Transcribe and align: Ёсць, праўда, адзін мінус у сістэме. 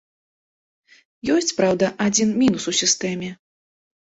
Ёсць, 1.35 1.51
праўда, 1.59 1.91
адзін 2.07 2.33
мінус 2.41 2.67
у 2.73 2.75
сістэме. 2.81 3.29